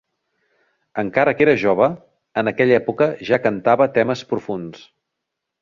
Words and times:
Encara 1.01 1.33
que 1.41 1.45
era 1.47 1.53
jove, 1.65 1.89
en 2.43 2.51
aquella 2.53 2.79
època 2.81 3.11
ja 3.31 3.41
cantava 3.47 3.91
temes 3.99 4.29
profunds. 4.33 4.83